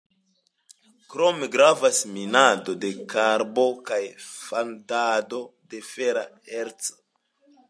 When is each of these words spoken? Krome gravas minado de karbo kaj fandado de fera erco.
Krome 1.09 1.49
gravas 1.55 1.99
minado 2.15 2.75
de 2.85 2.91
karbo 3.13 3.67
kaj 3.91 4.01
fandado 4.33 5.45
de 5.75 5.87
fera 5.93 6.27
erco. 6.63 7.01